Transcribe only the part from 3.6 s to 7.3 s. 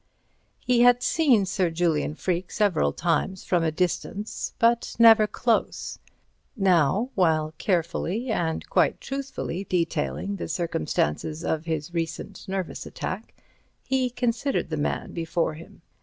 a distance, but never close. Now,